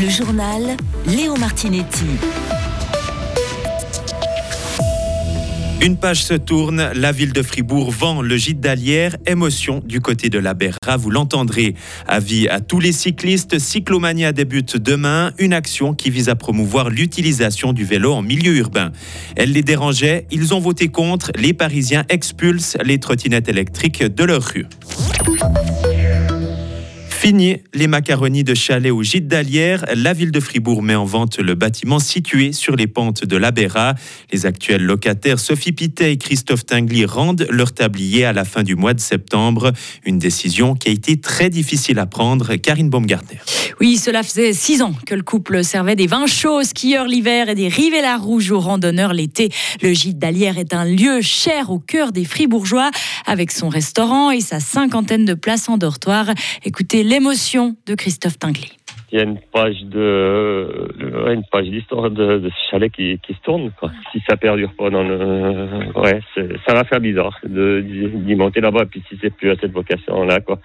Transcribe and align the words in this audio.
Le 0.00 0.08
journal 0.08 0.76
Léo 1.06 1.34
Martinetti. 1.36 2.04
Une 5.82 5.96
page 5.96 6.22
se 6.22 6.34
tourne, 6.34 6.92
la 6.94 7.10
ville 7.10 7.32
de 7.32 7.42
Fribourg 7.42 7.90
vend 7.90 8.22
le 8.22 8.36
gîte 8.36 8.60
d'Alière, 8.60 9.16
émotion 9.26 9.82
du 9.84 10.00
côté 10.00 10.28
de 10.28 10.38
la 10.38 10.54
Berra, 10.54 10.96
vous 10.96 11.10
l'entendrez. 11.10 11.74
Avis 12.06 12.46
à 12.46 12.60
tous 12.60 12.78
les 12.78 12.92
cyclistes, 12.92 13.58
Cyclomania 13.58 14.32
débute 14.32 14.76
demain, 14.76 15.32
une 15.38 15.52
action 15.52 15.94
qui 15.94 16.10
vise 16.10 16.28
à 16.28 16.36
promouvoir 16.36 16.90
l'utilisation 16.90 17.72
du 17.72 17.84
vélo 17.84 18.12
en 18.12 18.22
milieu 18.22 18.54
urbain. 18.54 18.92
Elle 19.34 19.50
les 19.50 19.62
dérangeait, 19.62 20.28
ils 20.30 20.54
ont 20.54 20.60
voté 20.60 20.88
contre, 20.88 21.32
les 21.36 21.54
Parisiens 21.54 22.04
expulsent 22.08 22.76
les 22.84 23.00
trottinettes 23.00 23.48
électriques 23.48 24.04
de 24.04 24.24
leur 24.24 24.44
rue. 24.44 24.66
Fini 27.18 27.56
les 27.74 27.88
macaronis 27.88 28.44
de 28.44 28.54
chalet 28.54 28.92
au 28.92 29.02
gîte 29.02 29.26
d'Alière. 29.26 29.84
La 29.96 30.12
ville 30.12 30.30
de 30.30 30.38
Fribourg 30.38 30.84
met 30.84 30.94
en 30.94 31.04
vente 31.04 31.40
le 31.40 31.56
bâtiment 31.56 31.98
situé 31.98 32.52
sur 32.52 32.76
les 32.76 32.86
pentes 32.86 33.24
de 33.24 33.36
la 33.36 33.50
Béra. 33.50 33.96
Les 34.32 34.46
actuels 34.46 34.84
locataires 34.84 35.40
Sophie 35.40 35.72
Pitet 35.72 36.12
et 36.12 36.16
Christophe 36.16 36.64
Tingly 36.64 37.06
rendent 37.06 37.48
leur 37.50 37.72
tablier 37.72 38.24
à 38.24 38.32
la 38.32 38.44
fin 38.44 38.62
du 38.62 38.76
mois 38.76 38.94
de 38.94 39.00
septembre. 39.00 39.72
Une 40.06 40.20
décision 40.20 40.76
qui 40.76 40.90
a 40.90 40.92
été 40.92 41.20
très 41.20 41.50
difficile 41.50 41.98
à 41.98 42.06
prendre. 42.06 42.54
Karine 42.54 42.88
Baumgartner. 42.88 43.40
Oui, 43.80 43.96
cela 43.96 44.22
faisait 44.22 44.52
six 44.52 44.80
ans 44.80 44.94
que 45.04 45.16
le 45.16 45.22
couple 45.22 45.64
servait 45.64 45.96
des 45.96 46.06
vins 46.06 46.26
chauds 46.28 46.62
skieurs 46.62 47.06
l'hiver 47.06 47.48
et 47.48 47.56
des 47.56 47.68
rivella 47.68 48.16
rouges 48.16 48.52
aux 48.52 48.60
randonneurs 48.60 49.12
l'été. 49.12 49.50
Le 49.82 49.92
gîte 49.92 50.18
d'Alière 50.18 50.56
est 50.56 50.72
un 50.72 50.84
lieu 50.84 51.20
cher 51.20 51.70
au 51.70 51.80
cœur 51.80 52.12
des 52.12 52.24
Fribourgeois 52.24 52.92
avec 53.26 53.50
son 53.50 53.68
restaurant 53.68 54.30
et 54.30 54.40
sa 54.40 54.60
cinquantaine 54.60 55.24
de 55.24 55.34
places 55.34 55.68
en 55.68 55.78
dortoir. 55.78 56.30
Écoutez 56.64 57.02
l'émotion 57.18 57.74
de 57.86 57.94
Christophe 57.94 58.38
Tingley. 58.38 58.70
Il 59.10 59.18
y 59.18 59.20
a 59.20 59.24
une 59.24 59.38
page 59.52 59.82
de 59.84 60.88
une 61.32 61.42
page 61.50 61.68
d'histoire 61.68 62.10
de, 62.10 62.38
de, 62.38 62.48
ce 62.50 62.70
chalet 62.70 62.92
qui, 62.92 63.18
qui 63.26 63.32
se 63.32 63.40
tourne. 63.40 63.72
Quoi. 63.78 63.90
Si 64.12 64.22
ça 64.28 64.36
perdure 64.36 64.72
pas 64.78 64.90
dans 64.90 65.02
le 65.02 65.88
ouais, 65.96 66.20
ça 66.66 66.74
va 66.74 66.84
faire 66.84 67.00
bizarre 67.00 67.36
de 67.42 67.80
d'y 67.80 68.34
monter 68.34 68.60
là-bas. 68.60 68.84
Puis 68.90 69.02
si 69.08 69.18
c'est 69.20 69.34
plus 69.34 69.50
à 69.50 69.56
cette 69.56 69.72
vocation-là, 69.72 70.40
quoi. 70.40 70.58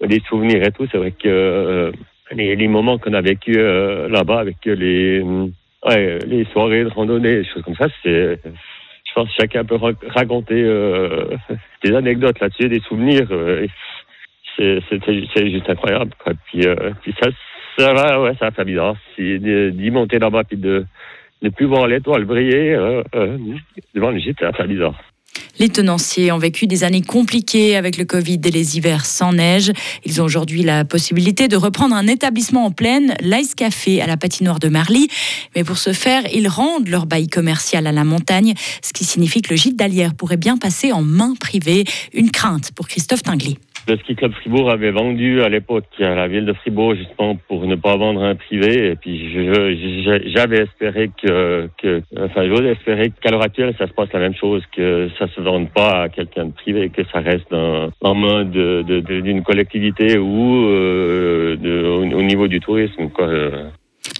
Les 0.00 0.20
souvenirs 0.28 0.62
et 0.62 0.72
tout, 0.72 0.86
c'est 0.90 0.98
vrai 0.98 1.12
que 1.12 1.28
euh, 1.28 1.92
les, 2.32 2.56
les, 2.56 2.68
moments 2.68 2.98
qu'on 2.98 3.14
a 3.14 3.22
vécu 3.22 3.54
euh, 3.56 4.08
là-bas 4.08 4.40
avec 4.40 4.56
les 4.66 5.22
ouais, 5.22 6.18
les 6.26 6.44
soirées 6.52 6.84
de 6.84 6.90
randonnée, 6.90 7.36
des 7.36 7.44
choses 7.44 7.62
comme 7.62 7.76
ça, 7.76 7.86
c'est 8.02 8.38
je 9.16 9.22
pense 9.22 9.28
que 9.28 9.34
chacun 9.40 9.64
peut 9.64 9.78
raconter 10.08 10.62
euh, 10.62 11.36
des 11.84 11.94
anecdotes 11.94 12.38
là-dessus, 12.40 12.68
des 12.68 12.80
souvenirs. 12.80 13.26
Euh, 13.30 13.66
c'est 14.56 15.50
juste 15.50 15.68
incroyable. 15.68 16.12
Quoi. 16.22 16.32
Puis, 16.46 16.66
euh, 16.66 16.90
puis 17.02 17.14
ça, 17.20 17.28
ça 17.78 17.92
va, 17.92 18.20
ouais, 18.20 18.32
ça 18.38 18.50
fait 18.50 18.64
bizarre. 18.64 18.96
D'y 19.18 19.90
monter 19.90 20.18
là-bas 20.18 20.44
puis 20.44 20.56
de 20.56 20.86
ne 21.42 21.50
plus 21.50 21.66
voir 21.66 21.86
l'étoile 21.86 22.24
briller 22.24 22.74
euh, 22.74 23.02
euh, 23.14 23.38
devant 23.94 24.10
le 24.10 24.18
gîte, 24.18 24.38
ça 24.40 24.52
fait 24.52 24.66
bizarre. 24.66 24.98
Les 25.58 25.68
tenanciers 25.70 26.32
ont 26.32 26.38
vécu 26.38 26.66
des 26.66 26.84
années 26.84 27.02
compliquées 27.02 27.76
avec 27.76 27.96
le 27.96 28.04
Covid 28.04 28.40
et 28.44 28.50
les 28.50 28.76
hivers 28.76 29.06
sans 29.06 29.32
neige. 29.32 29.72
Ils 30.04 30.20
ont 30.20 30.24
aujourd'hui 30.24 30.62
la 30.62 30.84
possibilité 30.84 31.48
de 31.48 31.56
reprendre 31.56 31.94
un 31.94 32.06
établissement 32.06 32.66
en 32.66 32.70
pleine, 32.70 33.14
l'Ice 33.20 33.54
Café 33.54 34.02
à 34.02 34.06
la 34.06 34.16
patinoire 34.16 34.58
de 34.58 34.68
Marly. 34.68 35.08
Mais 35.54 35.64
pour 35.64 35.78
ce 35.78 35.92
faire, 35.92 36.22
ils 36.32 36.48
rendent 36.48 36.88
leur 36.88 37.06
bail 37.06 37.28
commercial 37.28 37.86
à 37.86 37.92
la 37.92 38.04
montagne, 38.04 38.54
ce 38.82 38.92
qui 38.92 39.04
signifie 39.04 39.40
que 39.40 39.50
le 39.50 39.56
gîte 39.56 39.76
d'Alière 39.76 40.14
pourrait 40.14 40.36
bien 40.36 40.58
passer 40.58 40.92
en 40.92 41.02
main 41.02 41.34
privée. 41.38 41.84
Une 42.12 42.30
crainte 42.30 42.72
pour 42.72 42.86
Christophe 42.86 43.22
Tingly. 43.22 43.58
Le 43.88 43.96
ski 43.98 44.16
club 44.16 44.32
Fribourg 44.32 44.68
avait 44.68 44.90
vendu 44.90 45.42
à 45.42 45.48
l'époque 45.48 45.86
à 46.00 46.14
la 46.16 46.26
ville 46.26 46.44
de 46.44 46.52
Fribourg 46.54 46.96
justement 46.96 47.36
pour 47.46 47.66
ne 47.66 47.76
pas 47.76 47.96
vendre 47.96 48.20
un 48.22 48.34
privé. 48.34 48.90
Et 48.90 48.96
puis 48.96 49.30
j'avais 50.34 50.62
espéré 50.62 51.10
que, 51.22 51.68
que 51.80 52.02
enfin 52.18 52.48
j'ose 52.48 52.66
espérer 52.66 53.12
qu'à 53.20 53.30
l'heure 53.30 53.44
actuelle 53.44 53.74
ça 53.78 53.86
se 53.86 53.92
passe 53.92 54.12
la 54.12 54.18
même 54.18 54.34
chose, 54.34 54.64
que 54.74 55.08
ça 55.18 55.28
se 55.28 55.40
vende 55.40 55.68
pas 55.70 56.02
à 56.02 56.08
quelqu'un 56.08 56.46
de 56.46 56.52
privé, 56.52 56.90
que 56.90 57.04
ça 57.12 57.20
reste 57.20 57.52
en, 57.52 57.90
en 58.00 58.14
main 58.16 58.44
d'une 58.44 59.42
collectivité 59.44 60.18
ou 60.18 60.66
euh, 60.66 61.56
au, 61.88 62.02
au, 62.02 62.22
niveau 62.22 62.48
du 62.48 62.58
tourisme. 62.58 63.08
Quoi. 63.10 63.28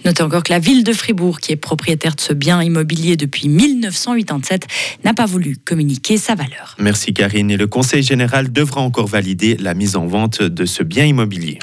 Notez 0.07 0.23
encore 0.23 0.43
que 0.43 0.53
la 0.53 0.59
ville 0.59 0.85
de 0.85 0.93
Fribourg, 0.93 1.41
qui 1.41 1.51
est 1.51 1.57
propriétaire 1.57 2.15
de 2.15 2.21
ce 2.21 2.31
bien 2.31 2.63
immobilier 2.63 3.17
depuis 3.17 3.49
1987, 3.49 4.65
n'a 5.03 5.13
pas 5.13 5.25
voulu 5.25 5.57
communiquer 5.57 6.15
sa 6.15 6.33
valeur. 6.33 6.77
Merci 6.79 7.13
Karine. 7.13 7.51
Et 7.51 7.57
le 7.57 7.67
Conseil 7.67 8.03
général 8.03 8.49
devra 8.49 8.79
encore 8.79 9.07
valider 9.07 9.57
la 9.57 9.73
mise 9.73 9.97
en 9.97 10.07
vente 10.07 10.41
de 10.41 10.65
ce 10.65 10.81
bien 10.81 11.03
immobilier. 11.03 11.59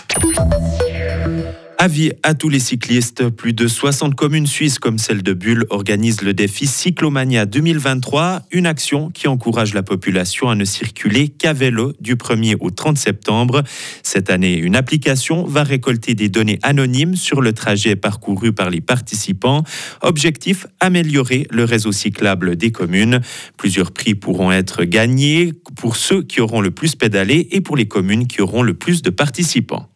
Avis 1.78 2.12
à 2.22 2.34
tous 2.34 2.48
les 2.48 2.60
cyclistes, 2.60 3.28
plus 3.28 3.52
de 3.52 3.66
60 3.66 4.14
communes 4.14 4.46
suisses 4.46 4.78
comme 4.78 4.98
celle 4.98 5.22
de 5.22 5.32
Bulle 5.32 5.66
organisent 5.70 6.22
le 6.22 6.32
défi 6.32 6.66
Cyclomania 6.66 7.46
2023, 7.46 8.42
une 8.52 8.66
action 8.66 9.10
qui 9.10 9.28
encourage 9.28 9.74
la 9.74 9.82
population 9.82 10.48
à 10.48 10.54
ne 10.54 10.64
circuler 10.64 11.28
qu'à 11.28 11.52
vélo 11.52 11.92
du 12.00 12.14
1er 12.14 12.56
au 12.60 12.70
30 12.70 12.96
septembre. 12.96 13.64
Cette 14.02 14.30
année, 14.30 14.56
une 14.56 14.76
application 14.76 15.44
va 15.44 15.64
récolter 15.64 16.14
des 16.14 16.28
données 16.28 16.58
anonymes 16.62 17.16
sur 17.16 17.40
le 17.40 17.52
trajet 17.52 17.96
parcouru 17.96 18.52
par 18.52 18.70
les 18.70 18.80
participants. 18.80 19.64
Objectif, 20.00 20.66
améliorer 20.80 21.46
le 21.50 21.64
réseau 21.64 21.92
cyclable 21.92 22.56
des 22.56 22.72
communes. 22.72 23.20
Plusieurs 23.56 23.90
prix 23.90 24.14
pourront 24.14 24.52
être 24.52 24.84
gagnés 24.84 25.52
pour 25.76 25.96
ceux 25.96 26.22
qui 26.22 26.40
auront 26.40 26.60
le 26.60 26.70
plus 26.70 26.94
pédalé 26.94 27.48
et 27.50 27.60
pour 27.60 27.76
les 27.76 27.88
communes 27.88 28.26
qui 28.26 28.40
auront 28.42 28.62
le 28.62 28.74
plus 28.74 29.02
de 29.02 29.10
participants. 29.10 29.88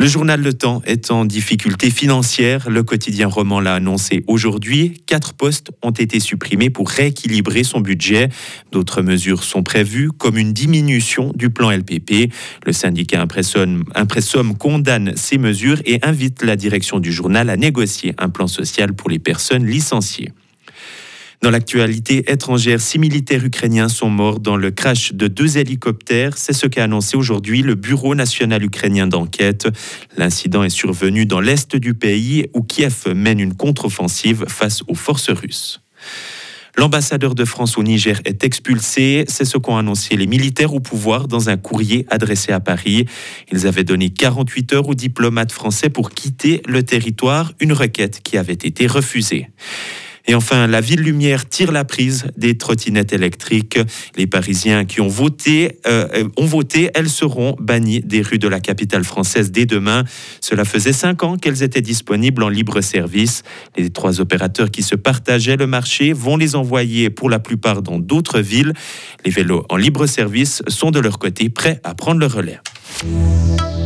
Le 0.00 0.06
journal 0.06 0.40
Le 0.40 0.54
Temps 0.54 0.80
est 0.86 1.10
en 1.10 1.26
difficulté 1.26 1.90
financière. 1.90 2.70
Le 2.70 2.82
quotidien 2.82 3.26
roman 3.26 3.60
l'a 3.60 3.74
annoncé 3.74 4.24
aujourd'hui. 4.28 4.94
Quatre 5.04 5.34
postes 5.34 5.72
ont 5.82 5.90
été 5.90 6.20
supprimés 6.20 6.70
pour 6.70 6.88
rééquilibrer 6.88 7.64
son 7.64 7.80
budget. 7.80 8.30
D'autres 8.72 9.02
mesures 9.02 9.44
sont 9.44 9.62
prévues, 9.62 10.10
comme 10.10 10.38
une 10.38 10.54
diminution 10.54 11.32
du 11.34 11.50
plan 11.50 11.70
LPP. 11.70 12.32
Le 12.64 12.72
syndicat 12.72 13.20
Impressum, 13.20 14.56
condamne 14.56 15.12
ces 15.16 15.36
mesures 15.36 15.82
et 15.84 15.98
invite 16.02 16.44
la 16.44 16.56
direction 16.56 16.98
du 16.98 17.12
journal 17.12 17.50
à 17.50 17.58
négocier 17.58 18.14
un 18.16 18.30
plan 18.30 18.46
social 18.46 18.94
pour 18.94 19.10
les 19.10 19.18
personnes 19.18 19.66
licenciées. 19.66 20.32
Dans 21.42 21.50
l'actualité 21.50 22.30
étrangère, 22.30 22.82
six 22.82 22.98
militaires 22.98 23.42
ukrainiens 23.42 23.88
sont 23.88 24.10
morts 24.10 24.40
dans 24.40 24.56
le 24.56 24.70
crash 24.70 25.14
de 25.14 25.26
deux 25.26 25.56
hélicoptères. 25.56 26.36
C'est 26.36 26.52
ce 26.52 26.66
qu'a 26.66 26.84
annoncé 26.84 27.16
aujourd'hui 27.16 27.62
le 27.62 27.76
Bureau 27.76 28.14
national 28.14 28.62
ukrainien 28.62 29.06
d'enquête. 29.06 29.66
L'incident 30.18 30.64
est 30.64 30.68
survenu 30.68 31.24
dans 31.24 31.40
l'est 31.40 31.76
du 31.76 31.94
pays 31.94 32.50
où 32.52 32.62
Kiev 32.62 33.14
mène 33.14 33.40
une 33.40 33.54
contre-offensive 33.54 34.44
face 34.48 34.82
aux 34.86 34.94
forces 34.94 35.30
russes. 35.30 35.80
L'ambassadeur 36.76 37.34
de 37.34 37.46
France 37.46 37.78
au 37.78 37.82
Niger 37.82 38.20
est 38.26 38.44
expulsé. 38.44 39.24
C'est 39.26 39.46
ce 39.46 39.56
qu'ont 39.56 39.78
annoncé 39.78 40.16
les 40.16 40.26
militaires 40.26 40.74
au 40.74 40.80
pouvoir 40.80 41.26
dans 41.26 41.48
un 41.48 41.56
courrier 41.56 42.04
adressé 42.10 42.52
à 42.52 42.60
Paris. 42.60 43.06
Ils 43.50 43.66
avaient 43.66 43.84
donné 43.84 44.10
48 44.10 44.74
heures 44.74 44.88
aux 44.88 44.94
diplomates 44.94 45.52
français 45.52 45.88
pour 45.88 46.10
quitter 46.10 46.60
le 46.66 46.82
territoire, 46.82 47.54
une 47.60 47.72
requête 47.72 48.20
qui 48.22 48.36
avait 48.36 48.52
été 48.52 48.86
refusée. 48.86 49.48
Et 50.30 50.34
enfin, 50.36 50.68
la 50.68 50.80
ville 50.80 51.00
lumière 51.00 51.48
tire 51.48 51.72
la 51.72 51.84
prise 51.84 52.26
des 52.36 52.56
trottinettes 52.56 53.12
électriques. 53.12 53.80
Les 54.14 54.28
Parisiens 54.28 54.84
qui 54.84 55.00
ont 55.00 55.08
voté, 55.08 55.80
euh, 55.88 56.28
ont 56.36 56.46
voté, 56.46 56.88
elles 56.94 57.08
seront 57.08 57.56
bannies 57.58 57.98
des 57.98 58.22
rues 58.22 58.38
de 58.38 58.46
la 58.46 58.60
capitale 58.60 59.02
française 59.02 59.50
dès 59.50 59.66
demain. 59.66 60.04
Cela 60.40 60.64
faisait 60.64 60.92
cinq 60.92 61.24
ans 61.24 61.36
qu'elles 61.36 61.64
étaient 61.64 61.80
disponibles 61.80 62.44
en 62.44 62.48
libre 62.48 62.80
service. 62.80 63.42
Les 63.76 63.90
trois 63.90 64.20
opérateurs 64.20 64.70
qui 64.70 64.84
se 64.84 64.94
partageaient 64.94 65.56
le 65.56 65.66
marché 65.66 66.12
vont 66.12 66.36
les 66.36 66.54
envoyer 66.54 67.10
pour 67.10 67.28
la 67.28 67.40
plupart 67.40 67.82
dans 67.82 67.98
d'autres 67.98 68.38
villes. 68.38 68.72
Les 69.24 69.32
vélos 69.32 69.66
en 69.68 69.76
libre 69.76 70.06
service 70.06 70.62
sont 70.68 70.92
de 70.92 71.00
leur 71.00 71.18
côté 71.18 71.48
prêts 71.48 71.80
à 71.82 71.96
prendre 71.96 72.20
le 72.20 72.26
relais. 72.26 72.60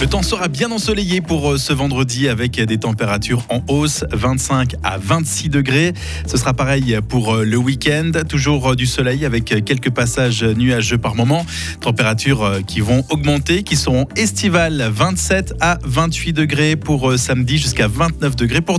le 0.00 0.06
temps 0.06 0.22
sera 0.22 0.48
bien 0.48 0.70
ensoleillé 0.70 1.20
pour 1.20 1.52
euh, 1.52 1.58
ce 1.58 1.74
vendredi 1.74 2.28
avec 2.28 2.58
des 2.58 2.78
températures 2.78 3.44
en 3.50 3.62
hausse, 3.68 4.04
25 4.12 4.76
à 4.82 4.96
26 4.96 5.50
degrés. 5.50 5.92
Ce 6.26 6.38
sera 6.38 6.54
pareil 6.54 6.98
pour 7.06 7.34
euh, 7.34 7.44
le 7.44 7.58
week-end, 7.58 8.12
toujours 8.26 8.70
euh, 8.70 8.74
du 8.76 8.86
soleil 8.86 9.26
avec 9.26 9.44
quelques 9.44 9.90
passages 9.90 10.42
nuageux 10.42 10.96
par 10.96 11.16
moment. 11.16 11.44
Températures 11.80 12.60
qui 12.66 12.80
vont 12.80 13.04
augmenter, 13.10 13.62
qui 13.62 13.76
seront 13.76 14.06
estivales, 14.16 14.90
27 14.90 15.54
à 15.60 15.78
28 15.84 16.32
degrés 16.32 16.76
pour 16.76 17.18
samedi 17.18 17.58
jusqu'à 17.58 17.88
29 17.88 18.36
degrés 18.36 18.62
pour 18.62 18.78